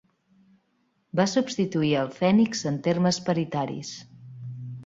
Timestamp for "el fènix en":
2.05-2.83